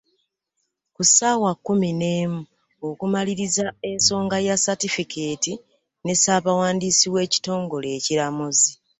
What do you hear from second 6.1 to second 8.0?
Ssaabawandiisi w'ekitongole